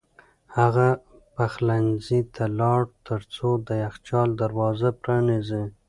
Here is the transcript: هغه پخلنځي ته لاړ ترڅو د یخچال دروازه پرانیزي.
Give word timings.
هغه 0.57 0.87
پخلنځي 1.35 2.21
ته 2.35 2.43
لاړ 2.59 2.81
ترڅو 3.07 3.47
د 3.67 3.69
یخچال 3.85 4.29
دروازه 4.41 4.89
پرانیزي. 5.01 5.63